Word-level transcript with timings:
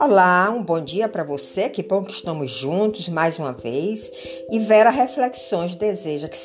Olá, 0.00 0.50
um 0.50 0.62
bom 0.62 0.82
dia 0.82 1.08
para 1.08 1.24
você. 1.24 1.68
Que 1.68 1.82
bom 1.82 2.02
que 2.02 2.12
estamos 2.12 2.50
juntos 2.50 3.08
mais 3.08 3.38
uma 3.38 3.52
vez. 3.52 4.10
E 4.50 4.58
Vera 4.60 4.90
Reflexões 4.90 5.74
deseja 5.74 6.28
que, 6.28 6.38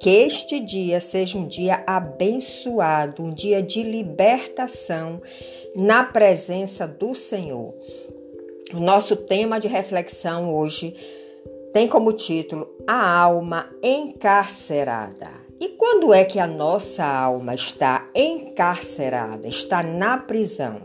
que 0.00 0.10
este 0.10 0.60
dia 0.60 1.00
seja 1.00 1.38
um 1.38 1.46
dia 1.46 1.82
abençoado, 1.86 3.22
um 3.22 3.34
dia 3.34 3.62
de 3.62 3.82
libertação 3.82 5.20
na 5.76 6.04
presença 6.04 6.86
do 6.86 7.14
Senhor. 7.14 7.74
O 8.72 8.80
nosso 8.80 9.16
tema 9.16 9.58
de 9.58 9.68
reflexão 9.68 10.54
hoje 10.54 10.94
tem 11.72 11.88
como 11.88 12.12
título 12.12 12.68
A 12.86 13.18
Alma 13.20 13.68
Encarcerada. 13.82 15.43
E 15.60 15.68
quando 15.70 16.12
é 16.12 16.24
que 16.24 16.38
a 16.38 16.46
nossa 16.46 17.04
alma 17.04 17.54
está 17.54 18.08
encarcerada, 18.14 19.46
está 19.48 19.82
na 19.82 20.18
prisão? 20.18 20.80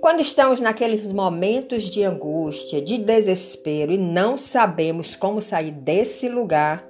Quando 0.00 0.20
estamos 0.20 0.60
naqueles 0.60 1.12
momentos 1.12 1.84
de 1.84 2.04
angústia, 2.04 2.80
de 2.80 2.98
desespero 2.98 3.92
e 3.92 3.98
não 3.98 4.38
sabemos 4.38 5.14
como 5.14 5.42
sair 5.42 5.72
desse 5.72 6.28
lugar, 6.28 6.88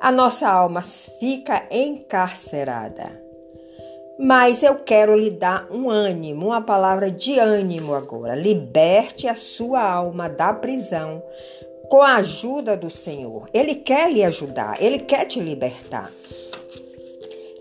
a 0.00 0.12
nossa 0.12 0.48
alma 0.48 0.82
fica 0.82 1.66
encarcerada. 1.70 3.28
Mas 4.20 4.62
eu 4.62 4.76
quero 4.80 5.14
lhe 5.16 5.30
dar 5.30 5.68
um 5.70 5.88
ânimo, 5.88 6.46
uma 6.46 6.60
palavra 6.60 7.10
de 7.10 7.38
ânimo 7.38 7.94
agora. 7.94 8.34
Liberte 8.34 9.28
a 9.28 9.34
sua 9.34 9.80
alma 9.80 10.28
da 10.28 10.52
prisão 10.52 11.22
com 11.88 12.02
a 12.02 12.16
ajuda 12.16 12.76
do 12.76 12.90
Senhor. 12.90 13.48
Ele 13.52 13.76
quer 13.76 14.10
lhe 14.10 14.22
ajudar, 14.24 14.82
ele 14.82 14.98
quer 14.98 15.24
te 15.26 15.40
libertar. 15.40 16.12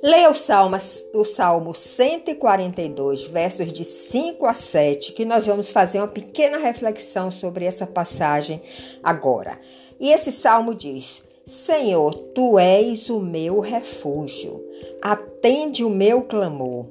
Leia 0.02 0.30
o 0.30 0.34
Salmo, 0.34 0.77
o 1.13 1.26
Salmo 1.26 1.73
142, 1.73 3.23
versos 3.23 3.73
de 3.73 3.83
5 3.83 4.45
a 4.45 4.53
7, 4.53 5.11
que 5.11 5.25
nós 5.25 5.48
vamos 5.48 5.72
fazer 5.72 5.98
uma 5.98 6.08
pequena 6.08 6.59
reflexão 6.59 7.31
sobre 7.31 7.66
essa 7.66 7.88
passagem 7.88 8.61
agora. 9.03 9.59
E 10.00 10.11
esse 10.11 10.31
salmo 10.31 10.75
diz: 10.75 11.23
Senhor, 11.48 12.14
tu 12.36 12.59
és 12.59 13.09
o 13.09 13.20
meu 13.20 13.59
refúgio, 13.59 14.64
atende 15.02 15.83
o 15.83 15.89
meu 15.89 16.22
clamor, 16.22 16.88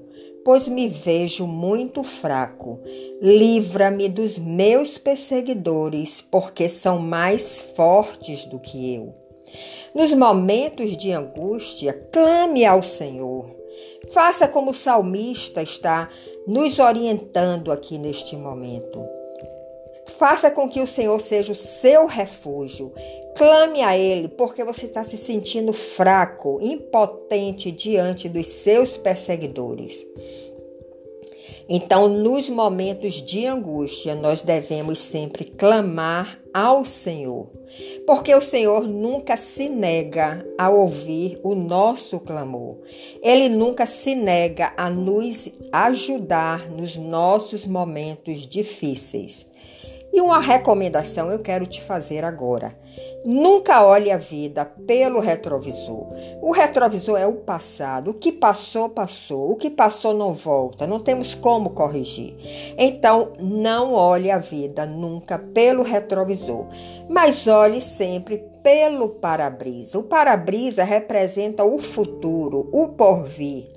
pois 0.46 0.68
me 0.68 0.88
vejo 0.88 1.44
muito 1.44 2.04
fraco. 2.04 2.78
Livra-me 3.20 4.08
dos 4.08 4.38
meus 4.38 4.96
perseguidores, 4.96 6.20
porque 6.20 6.68
são 6.68 7.00
mais 7.00 7.60
fortes 7.74 8.44
do 8.44 8.60
que 8.60 8.94
eu. 8.94 9.12
Nos 9.92 10.14
momentos 10.14 10.96
de 10.96 11.10
angústia, 11.10 11.92
clame 12.12 12.64
ao 12.64 12.80
Senhor. 12.80 13.50
Faça 14.12 14.46
como 14.46 14.70
o 14.70 14.74
salmista 14.74 15.64
está 15.64 16.08
nos 16.46 16.78
orientando 16.78 17.72
aqui 17.72 17.98
neste 17.98 18.36
momento. 18.36 19.04
Faça 20.16 20.48
com 20.48 20.68
que 20.68 20.80
o 20.80 20.86
Senhor 20.86 21.20
seja 21.20 21.52
o 21.52 21.56
seu 21.56 22.06
refúgio. 22.06 22.92
Clame 23.36 23.82
a 23.82 23.96
Ele, 23.96 24.28
porque 24.28 24.64
você 24.64 24.86
está 24.86 25.04
se 25.04 25.18
sentindo 25.18 25.72
fraco, 25.72 26.58
impotente 26.62 27.70
diante 27.70 28.30
dos 28.30 28.46
seus 28.46 28.96
perseguidores. 28.96 30.06
Então, 31.68 32.08
nos 32.08 32.48
momentos 32.48 33.14
de 33.14 33.44
angústia, 33.44 34.14
nós 34.14 34.40
devemos 34.40 35.00
sempre 35.00 35.44
clamar 35.44 36.40
ao 36.54 36.86
Senhor, 36.86 37.50
porque 38.06 38.34
o 38.34 38.40
Senhor 38.40 38.88
nunca 38.88 39.36
se 39.36 39.68
nega 39.68 40.46
a 40.56 40.70
ouvir 40.70 41.38
o 41.42 41.54
nosso 41.54 42.20
clamor. 42.20 42.78
Ele 43.20 43.48
nunca 43.48 43.84
se 43.84 44.14
nega 44.14 44.72
a 44.76 44.88
nos 44.88 45.50
ajudar 45.72 46.70
nos 46.70 46.96
nossos 46.96 47.66
momentos 47.66 48.46
difíceis. 48.46 49.44
E 50.12 50.20
uma 50.20 50.40
recomendação 50.40 51.30
eu 51.30 51.40
quero 51.40 51.66
te 51.66 51.82
fazer 51.82 52.24
agora. 52.24 52.85
Nunca 53.24 53.84
olhe 53.84 54.10
a 54.10 54.16
vida 54.16 54.64
pelo 54.64 55.18
retrovisor. 55.18 56.06
O 56.40 56.52
retrovisor 56.52 57.18
é 57.18 57.26
o 57.26 57.34
passado. 57.34 58.10
O 58.10 58.14
que 58.14 58.30
passou, 58.30 58.88
passou. 58.88 59.50
O 59.50 59.56
que 59.56 59.68
passou 59.68 60.14
não 60.14 60.32
volta. 60.32 60.86
Não 60.86 61.00
temos 61.00 61.34
como 61.34 61.70
corrigir. 61.70 62.36
Então, 62.78 63.32
não 63.40 63.94
olhe 63.94 64.30
a 64.30 64.38
vida 64.38 64.86
nunca 64.86 65.38
pelo 65.38 65.82
retrovisor, 65.82 66.66
mas 67.08 67.46
olhe 67.46 67.80
sempre 67.80 68.44
pelo 68.62 69.08
para-brisa. 69.08 69.98
O 69.98 70.02
para-brisa 70.02 70.84
representa 70.84 71.64
o 71.64 71.78
futuro, 71.78 72.68
o 72.72 72.88
porvir 72.88 73.75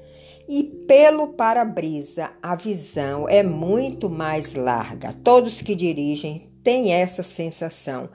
e 0.50 0.64
pelo 0.64 1.28
para-brisa 1.34 2.32
a 2.42 2.56
visão 2.56 3.30
é 3.30 3.44
muito 3.44 4.10
mais 4.10 4.56
larga. 4.56 5.14
Todos 5.14 5.62
que 5.62 5.76
dirigem 5.76 6.42
têm 6.64 6.92
essa 6.92 7.22
sensação. 7.22 8.10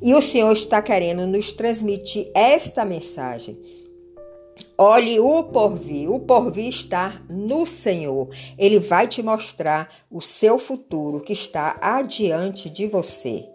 E 0.00 0.14
o 0.14 0.22
Senhor 0.22 0.50
está 0.54 0.80
querendo 0.80 1.26
nos 1.26 1.52
transmitir 1.52 2.30
esta 2.34 2.86
mensagem. 2.86 3.60
Olhe 4.78 5.20
o 5.20 5.42
porvir, 5.42 6.10
o 6.10 6.18
porvir 6.20 6.70
está 6.70 7.22
no 7.28 7.66
Senhor. 7.66 8.30
Ele 8.56 8.80
vai 8.80 9.06
te 9.06 9.22
mostrar 9.22 9.90
o 10.10 10.22
seu 10.22 10.58
futuro 10.58 11.20
que 11.20 11.34
está 11.34 11.76
adiante 11.82 12.70
de 12.70 12.86
você. 12.86 13.46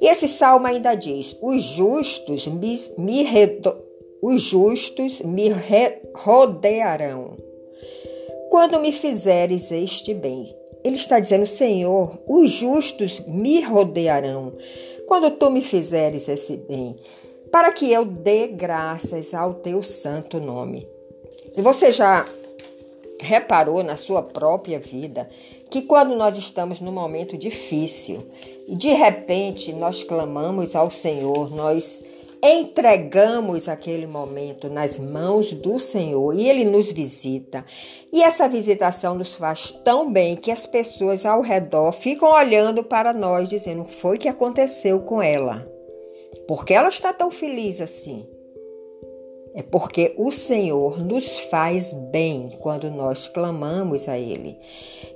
E 0.00 0.08
esse 0.10 0.28
salmo 0.28 0.66
ainda 0.66 0.94
diz: 0.94 1.36
Os 1.42 1.62
justos 1.62 2.46
me, 2.46 2.80
me, 2.96 3.26
os 4.22 4.40
justos 4.40 5.20
me 5.20 5.50
rodearão 6.14 7.49
quando 8.50 8.80
me 8.80 8.92
fizeres 8.92 9.70
este 9.70 10.12
bem. 10.12 10.54
Ele 10.82 10.96
está 10.96 11.20
dizendo, 11.20 11.46
Senhor, 11.46 12.18
os 12.26 12.50
justos 12.50 13.20
me 13.20 13.62
rodearão 13.62 14.52
quando 15.06 15.30
tu 15.30 15.50
me 15.50 15.62
fizeres 15.62 16.28
esse 16.28 16.56
bem, 16.56 16.96
para 17.50 17.72
que 17.72 17.90
eu 17.90 18.04
dê 18.04 18.48
graças 18.48 19.32
ao 19.34 19.54
teu 19.54 19.82
santo 19.82 20.40
nome. 20.40 20.86
E 21.56 21.62
você 21.62 21.92
já 21.92 22.26
reparou 23.22 23.82
na 23.82 23.96
sua 23.96 24.22
própria 24.22 24.80
vida 24.80 25.28
que 25.70 25.82
quando 25.82 26.16
nós 26.16 26.36
estamos 26.36 26.80
num 26.80 26.92
momento 26.92 27.36
difícil 27.36 28.26
e 28.66 28.74
de 28.74 28.92
repente 28.92 29.72
nós 29.72 30.02
clamamos 30.02 30.74
ao 30.74 30.90
Senhor, 30.90 31.54
nós 31.54 32.02
entregamos 32.42 33.68
aquele 33.68 34.06
momento 34.06 34.68
nas 34.68 34.98
mãos 34.98 35.52
do 35.52 35.78
Senhor 35.78 36.34
e 36.34 36.48
Ele 36.48 36.64
nos 36.64 36.90
visita. 36.90 37.64
E 38.12 38.22
essa 38.22 38.48
visitação 38.48 39.14
nos 39.14 39.34
faz 39.34 39.70
tão 39.70 40.10
bem 40.10 40.36
que 40.36 40.50
as 40.50 40.66
pessoas 40.66 41.24
ao 41.26 41.42
redor 41.42 41.92
ficam 41.92 42.32
olhando 42.32 42.82
para 42.82 43.12
nós, 43.12 43.48
dizendo: 43.48 43.84
foi 43.84 44.18
que 44.18 44.28
aconteceu 44.28 45.00
com 45.00 45.22
ela? 45.22 45.66
Por 46.48 46.64
que 46.64 46.74
ela 46.74 46.88
está 46.88 47.12
tão 47.12 47.30
feliz 47.30 47.80
assim? 47.80 48.26
É 49.52 49.62
porque 49.62 50.14
o 50.16 50.30
Senhor 50.30 51.00
nos 51.00 51.40
faz 51.40 51.92
bem 51.92 52.52
quando 52.60 52.88
nós 52.88 53.26
clamamos 53.26 54.08
a 54.08 54.16
Ele. 54.16 54.56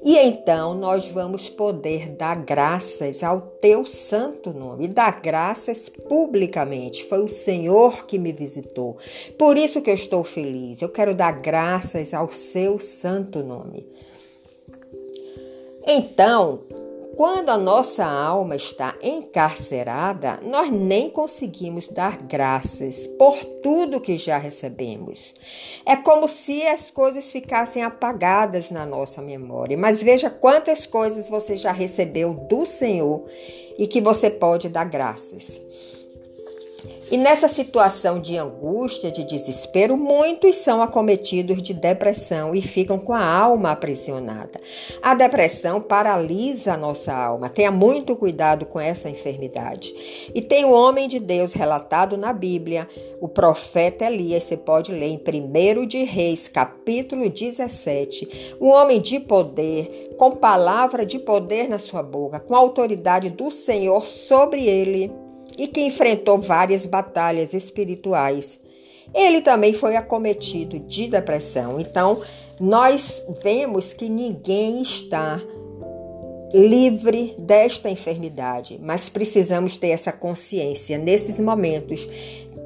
E 0.02 0.18
então 0.18 0.74
nós 0.74 1.06
vamos 1.06 1.48
poder 1.48 2.08
dar 2.10 2.36
graças 2.44 3.22
ao 3.22 3.40
Teu 3.40 3.86
santo 3.86 4.52
nome, 4.52 4.88
dar 4.88 5.20
graças 5.20 5.88
publicamente. 5.88 7.04
Foi 7.04 7.24
o 7.24 7.28
Senhor 7.28 8.06
que 8.06 8.18
me 8.18 8.32
visitou. 8.32 8.96
Por 9.38 9.56
isso 9.56 9.80
que 9.80 9.90
eu 9.90 9.94
estou 9.94 10.24
feliz. 10.24 10.82
Eu 10.82 10.88
quero 10.88 11.14
dar 11.14 11.40
graças 11.40 12.12
ao 12.12 12.28
Seu 12.28 12.78
santo 12.80 13.40
nome. 13.42 13.86
Então, 15.86 16.64
quando 17.16 17.50
a 17.50 17.56
nossa 17.56 18.04
alma 18.04 18.56
está 18.56 18.94
encarcerada, 19.02 20.40
nós 20.42 20.70
nem 20.70 21.10
conseguimos 21.10 21.88
dar 21.88 22.16
graças 22.16 23.06
por 23.18 23.34
tudo 23.62 24.00
que 24.00 24.16
já 24.16 24.36
recebemos. 24.36 25.32
É 25.86 25.96
como 25.96 26.28
se 26.28 26.62
as 26.66 26.90
coisas 26.90 27.30
ficassem 27.30 27.82
apagadas 27.82 28.70
na 28.70 28.84
nossa 28.84 29.22
memória. 29.22 29.76
Mas 29.76 30.02
veja 30.02 30.28
quantas 30.28 30.86
coisas 30.86 31.28
você 31.28 31.56
já 31.56 31.72
recebeu 31.72 32.34
do 32.34 32.66
Senhor 32.66 33.24
e 33.78 33.86
que 33.86 34.00
você 34.00 34.28
pode 34.30 34.68
dar 34.68 34.84
graças. 34.84 35.60
E 37.14 37.16
nessa 37.16 37.46
situação 37.46 38.18
de 38.18 38.36
angústia, 38.36 39.08
de 39.08 39.22
desespero, 39.22 39.96
muitos 39.96 40.56
são 40.56 40.82
acometidos 40.82 41.62
de 41.62 41.72
depressão 41.72 42.52
e 42.56 42.60
ficam 42.60 42.98
com 42.98 43.12
a 43.12 43.24
alma 43.24 43.70
aprisionada. 43.70 44.60
A 45.00 45.14
depressão 45.14 45.80
paralisa 45.80 46.72
a 46.72 46.76
nossa 46.76 47.14
alma. 47.14 47.48
Tenha 47.48 47.70
muito 47.70 48.16
cuidado 48.16 48.66
com 48.66 48.80
essa 48.80 49.08
enfermidade. 49.08 49.94
E 50.34 50.42
tem 50.42 50.64
o 50.64 50.72
homem 50.72 51.06
de 51.06 51.20
Deus 51.20 51.52
relatado 51.52 52.16
na 52.16 52.32
Bíblia, 52.32 52.88
o 53.20 53.28
profeta 53.28 54.06
Elias, 54.06 54.42
você 54.42 54.56
pode 54.56 54.90
ler 54.90 55.06
em 55.06 55.22
1 55.80 55.86
de 55.86 56.02
Reis, 56.02 56.48
capítulo 56.48 57.28
17. 57.28 58.56
Um 58.60 58.70
homem 58.70 59.00
de 59.00 59.20
poder, 59.20 60.16
com 60.18 60.32
palavra 60.32 61.06
de 61.06 61.20
poder 61.20 61.68
na 61.68 61.78
sua 61.78 62.02
boca, 62.02 62.40
com 62.40 62.56
a 62.56 62.58
autoridade 62.58 63.30
do 63.30 63.52
Senhor 63.52 64.04
sobre 64.04 64.66
ele 64.66 65.22
e 65.56 65.66
que 65.66 65.80
enfrentou 65.80 66.38
várias 66.38 66.86
batalhas 66.86 67.52
espirituais. 67.52 68.58
ele 69.14 69.42
também 69.42 69.72
foi 69.72 69.94
acometido 69.94 70.80
de 70.80 71.06
depressão. 71.06 71.78
Então, 71.78 72.20
nós 72.58 73.24
vemos 73.42 73.92
que 73.92 74.08
ninguém 74.08 74.82
está 74.82 75.40
livre 76.52 77.34
desta 77.38 77.90
enfermidade, 77.90 78.80
mas 78.82 79.08
precisamos 79.08 79.76
ter 79.76 79.88
essa 79.88 80.12
consciência. 80.12 80.96
Nesses 80.96 81.40
momentos, 81.40 82.08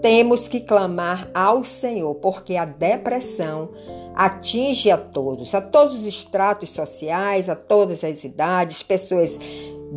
temos 0.02 0.46
que 0.46 0.60
clamar 0.60 1.30
ao 1.34 1.64
Senhor, 1.64 2.14
porque 2.16 2.56
a 2.56 2.66
depressão 2.66 3.70
atinge 4.14 4.90
a 4.90 4.98
todos, 4.98 5.54
a 5.54 5.60
todos 5.60 6.00
os 6.00 6.04
estratos 6.04 6.70
sociais, 6.70 7.48
a 7.48 7.56
todas 7.56 8.04
as 8.04 8.24
idades, 8.24 8.82
pessoas 8.82 9.38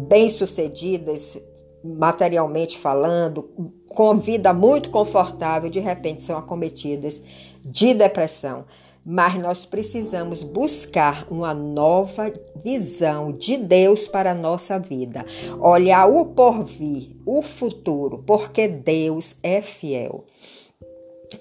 bem-sucedidas, 0.07 1.37
materialmente 1.83 2.77
falando, 2.77 3.49
com 3.89 4.17
vida 4.17 4.53
muito 4.53 4.89
confortável, 4.89 5.69
de 5.69 5.79
repente 5.79 6.23
são 6.23 6.37
acometidas 6.37 7.21
de 7.63 7.93
depressão 7.93 8.65
mas 9.05 9.35
nós 9.41 9.65
precisamos 9.65 10.43
buscar 10.43 11.25
uma 11.29 11.53
nova 11.53 12.31
visão 12.63 13.31
de 13.31 13.57
Deus 13.57 14.07
para 14.07 14.31
a 14.31 14.35
nossa 14.35 14.77
vida. 14.77 15.25
Olhar 15.59 16.07
o 16.07 16.25
porvir, 16.27 17.15
o 17.25 17.41
futuro, 17.41 18.23
porque 18.25 18.67
Deus 18.67 19.35
é 19.41 19.61
fiel. 19.61 20.25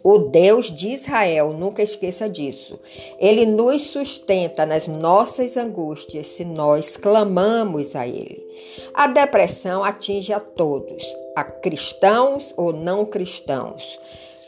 O 0.03 0.19
Deus 0.19 0.71
de 0.71 0.91
Israel, 0.91 1.53
nunca 1.53 1.83
esqueça 1.83 2.29
disso. 2.29 2.79
Ele 3.19 3.45
nos 3.45 3.89
sustenta 3.89 4.65
nas 4.65 4.87
nossas 4.87 5.57
angústias 5.57 6.29
se 6.29 6.45
nós 6.45 6.97
clamamos 6.97 7.97
a 7.97 8.07
Ele. 8.07 8.41
A 8.95 9.09
depressão 9.09 9.83
atinge 9.83 10.33
a 10.33 10.41
todos, 10.41 11.05
a 11.37 11.43
cristãos 11.43 12.55
ou 12.57 12.73
não 12.73 13.05
cristãos. 13.05 13.99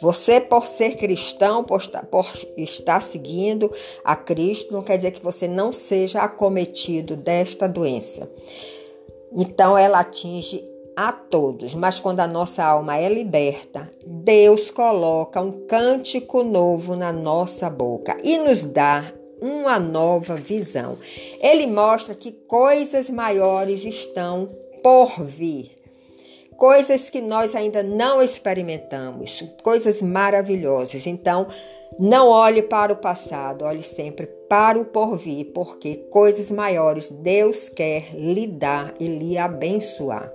Você, 0.01 0.41
por 0.41 0.67
ser 0.67 0.97
cristão, 0.97 1.63
por 1.63 1.81
estar, 2.57 3.01
seguindo 3.01 3.71
a 4.05 4.17
Cristo, 4.17 4.73
não 4.73 4.83
quer 4.83 4.97
dizer 4.97 5.13
que 5.13 5.23
você 5.23 5.47
não 5.47 5.73
seja 5.73 6.23
acometido 6.23 7.15
desta 7.15 7.69
doença. 7.69 8.29
Então, 9.33 9.79
ela 9.79 10.01
atinge 10.01 10.72
a 10.97 11.13
todos, 11.13 11.75
mas 11.75 11.99
quando 11.99 12.21
a 12.21 12.27
nossa 12.27 12.63
alma 12.63 12.97
é 12.97 13.09
liberta, 13.09 13.91
Deus 14.07 14.71
coloca 14.71 15.41
um 15.41 15.67
cântico 15.67 16.43
novo 16.43 16.95
na 16.95 17.13
nossa 17.13 17.71
boca 17.71 18.17
e 18.23 18.39
nos 18.39 18.65
dá 18.65 19.05
uma 19.41 19.79
nova 19.79 20.37
visão. 20.37 20.99
Ele 21.41 21.67
mostra 21.67 22.15
que 22.15 22.33
coisas 22.33 23.11
maiores 23.11 23.85
estão 23.85 24.49
por 24.83 25.23
vir 25.25 25.83
coisas 26.63 27.11
que 27.11 27.21
nós 27.21 27.57
ainda 27.57 27.83
não 27.83 28.23
experimentamos, 28.23 29.45
coisas 29.65 30.01
maravilhosas. 30.01 31.09
Então, 31.09 31.49
não 31.99 32.29
olhe 32.29 32.63
para 32.63 32.93
o 32.93 32.97
passado, 32.97 33.65
olhe 33.65 33.83
sempre 33.83 34.29
para 34.49 34.79
o 34.79 34.85
porvir, 34.85 35.47
porque 35.53 35.97
coisas 36.09 36.53
maiores 36.53 37.11
Deus 37.11 37.69
quer 37.69 38.15
lhe 38.15 38.47
dar 38.47 38.95
e 39.01 39.09
lhe 39.09 39.37
abençoar. 39.37 40.33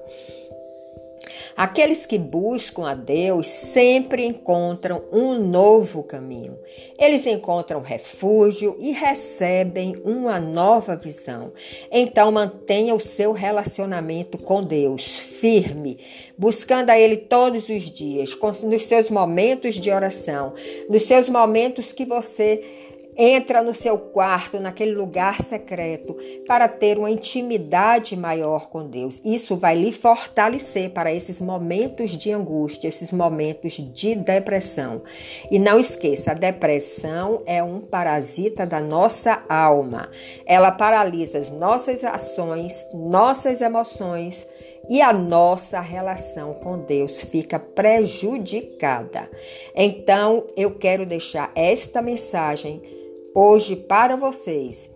Aqueles 1.57 2.06
que 2.06 2.19
buscam 2.19 2.88
a 2.88 2.94
Deus 2.94 3.48
sempre 3.48 4.24
encontram 4.24 5.01
um 5.12 5.39
novo 5.39 6.04
caminho. 6.04 6.56
Eles 7.00 7.25
encontram 7.25 7.81
refúgio 7.81 8.77
e 8.80 8.92
recebem 8.92 10.00
uma 10.06 10.39
nova 10.39 10.95
visão. 10.95 11.51
Então 11.92 12.31
mantenha 12.31 12.94
o 12.94 13.00
seu 13.00 13.31
relacionamento 13.31 14.38
com 14.38 14.63
Deus 14.63 15.19
firme, 15.19 15.98
buscando 16.38 16.92
a 16.92 17.00
Ele 17.00 17.18
todos 17.18 17.68
os 17.69 17.89
dias, 17.89 18.38
nos 18.62 18.86
seus 18.86 19.09
momentos 19.09 19.74
de 19.74 19.89
oração, 19.89 20.54
nos 20.88 21.06
seus 21.06 21.27
momentos 21.27 21.92
que 21.92 22.06
você 22.06 22.77
Entra 23.18 23.64
no 23.64 23.74
seu 23.74 23.98
quarto, 23.98 24.60
naquele 24.60 24.94
lugar 24.94 25.42
secreto, 25.42 26.16
para 26.48 26.68
ter 26.68 27.00
uma 27.00 27.10
intimidade 27.10 28.16
maior 28.16 28.69
com 28.69 28.88
Deus. 28.88 29.19
Isso 29.25 29.58
vai 29.58 29.74
lhe 29.74 29.92
fortalecer 29.92 30.92
para 30.92 31.12
esses 31.12 31.42
momentos 31.42 32.12
de 32.12 32.31
angústia, 32.31 32.88
esses 32.88 33.12
momentos 33.12 33.74
de 33.74 34.14
depressão. 34.14 35.02
E 35.50 35.58
não 35.58 35.80
esqueça, 35.80 36.31
a 36.31 36.36
depressão 36.36 37.42
é 37.48 37.64
um 37.64 37.80
parasita 37.80 38.68
da 38.68 38.80
nossa 38.80 39.44
alma. 39.50 40.12
Ela 40.46 40.69
paralisa 40.72 41.40
as 41.40 41.50
nossas 41.50 42.04
ações, 42.04 42.88
nossas 42.94 43.62
emoções 43.62 44.46
e 44.88 45.02
a 45.02 45.12
nossa 45.12 45.81
relação 45.81 46.54
com 46.54 46.80
Deus 46.80 47.22
fica 47.22 47.58
prejudicada. 47.58 49.30
Então, 49.75 50.46
eu 50.56 50.75
quero 50.75 51.06
deixar 51.06 51.52
esta 51.56 52.02
mensagem 52.02 52.97
hoje 53.38 53.75
para 53.75 54.16
vocês 54.16 54.89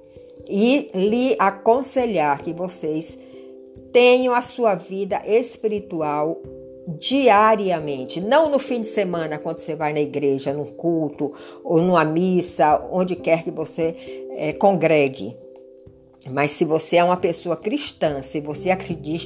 e 0.49 0.89
lhe 0.95 1.35
aconselhar 1.37 2.41
que 2.41 2.51
vocês 2.51 3.15
tenham 3.93 4.33
a 4.33 4.41
sua 4.41 4.73
vida 4.73 5.21
espiritual 5.27 6.41
diariamente, 6.97 8.19
não 8.19 8.49
no 8.49 8.57
fim 8.57 8.81
de 8.81 8.87
semana 8.87 9.37
quando 9.37 9.59
você 9.59 9.75
vai 9.75 9.93
na 9.93 10.01
igreja, 10.01 10.53
num 10.53 10.65
culto 10.65 11.31
ou 11.63 11.77
numa 11.77 12.03
missa, 12.03 12.83
onde 12.91 13.15
quer 13.15 13.43
que 13.43 13.51
você 13.51 13.95
é, 14.31 14.53
congregue. 14.53 15.37
Mas 16.31 16.49
se 16.49 16.65
você 16.65 16.95
é 16.95 17.03
uma 17.03 17.17
pessoa 17.17 17.55
cristã, 17.55 18.23
se 18.23 18.39
você 18.39 18.71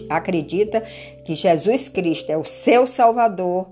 acredita 0.10 0.82
que 1.24 1.36
Jesus 1.36 1.88
Cristo 1.88 2.30
é 2.30 2.38
o 2.38 2.44
seu 2.44 2.86
Salvador, 2.86 3.70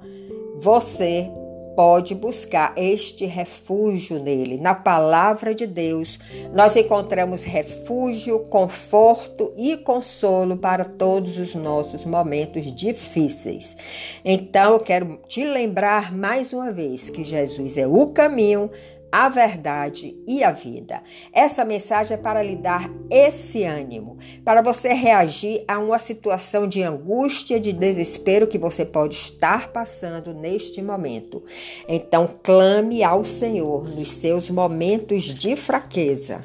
você 0.55 1.29
pode 1.75 2.15
buscar 2.15 2.73
este 2.77 3.25
refúgio 3.25 4.19
nele. 4.19 4.57
Na 4.57 4.75
palavra 4.75 5.53
de 5.53 5.65
Deus, 5.65 6.19
nós 6.53 6.75
encontramos 6.75 7.43
refúgio, 7.43 8.39
conforto 8.49 9.51
e 9.57 9.77
consolo 9.77 10.57
para 10.57 10.85
todos 10.85 11.37
os 11.37 11.55
nossos 11.55 12.05
momentos 12.05 12.73
difíceis. 12.73 13.75
Então, 14.23 14.73
eu 14.73 14.79
quero 14.79 15.19
te 15.27 15.43
lembrar 15.43 16.15
mais 16.15 16.53
uma 16.53 16.71
vez 16.71 17.09
que 17.09 17.23
Jesus 17.23 17.77
é 17.77 17.87
o 17.87 18.07
caminho, 18.07 18.69
a 19.13 19.29
verdade 19.29 20.17
e 20.27 20.43
a 20.43 20.51
vida. 20.51 21.03
Essa 21.31 21.63
mensagem 21.63 22.15
é 22.15 22.19
para 22.19 22.41
lhe 22.41 22.55
dar 22.55 22.89
esse 23.11 23.63
ânimo, 23.63 24.17
para 24.43 24.63
você 24.63 24.91
reagir 24.91 25.63
a 25.67 25.77
uma 25.77 25.99
situação 25.99 26.67
de 26.67 26.81
angústia, 26.81 27.59
de 27.59 27.71
desespero 27.71 28.47
que 28.47 28.57
você 28.57 28.83
pode 28.83 29.13
estar 29.13 29.71
passando 29.71 30.33
neste 30.33 30.81
momento. 30.81 31.43
Então, 31.87 32.27
clame 32.41 33.03
ao 33.03 33.23
Senhor 33.23 33.87
nos 33.87 34.09
seus 34.09 34.49
momentos 34.49 35.25
de 35.25 35.55
fraqueza, 35.55 36.43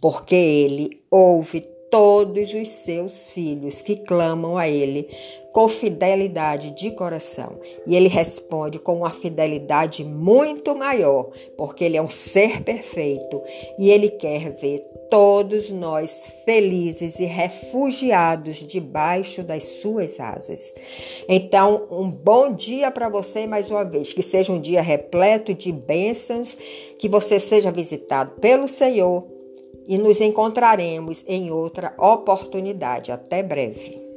porque 0.00 0.34
Ele 0.34 1.00
ouve 1.08 1.64
todos 1.90 2.54
os 2.54 2.68
seus 2.68 3.30
filhos 3.30 3.82
que 3.82 3.96
clamam 3.96 4.56
a 4.56 4.68
Ele 4.68 5.08
com 5.52 5.68
fidelidade 5.68 6.70
de 6.70 6.92
coração. 6.92 7.60
E 7.86 7.96
Ele 7.96 8.08
responde 8.08 8.78
com 8.78 8.98
uma 8.98 9.10
fidelidade 9.10 10.04
muito 10.04 10.74
maior, 10.74 11.30
porque 11.56 11.84
Ele 11.84 11.96
é 11.96 12.02
um 12.02 12.08
ser 12.08 12.62
perfeito 12.62 13.42
e 13.78 13.90
Ele 13.90 14.08
quer 14.08 14.52
ver 14.52 14.86
todos 15.10 15.70
nós 15.70 16.28
felizes 16.44 17.18
e 17.18 17.24
refugiados 17.24 18.58
debaixo 18.58 19.42
das 19.42 19.64
suas 19.64 20.20
asas. 20.20 20.72
Então, 21.28 21.88
um 21.90 22.08
bom 22.08 22.52
dia 22.52 22.92
para 22.92 23.08
você 23.08 23.44
mais 23.44 23.68
uma 23.68 23.84
vez, 23.84 24.12
que 24.12 24.22
seja 24.22 24.52
um 24.52 24.60
dia 24.60 24.80
repleto 24.80 25.52
de 25.52 25.72
bênçãos, 25.72 26.56
que 26.96 27.08
você 27.08 27.40
seja 27.40 27.72
visitado 27.72 28.40
pelo 28.40 28.68
Senhor 28.68 29.39
e 29.90 29.98
nos 29.98 30.20
encontraremos 30.20 31.24
em 31.26 31.50
outra 31.50 31.92
oportunidade. 31.98 33.10
Até 33.10 33.42
breve. 33.42 34.09